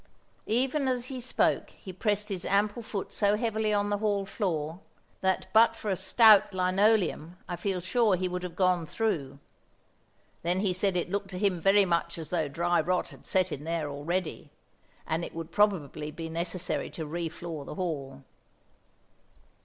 [0.47, 4.79] Even as he spoke he pressed his ample foot so heavily on the hall floor,
[5.21, 9.37] that but for a stout linoleum I feel sure he would have gone through;
[10.41, 13.51] then he said it looked to him very much as though dry rot had set
[13.51, 14.49] in there already,
[15.05, 18.23] and it would probably be necessary to re floor the hall.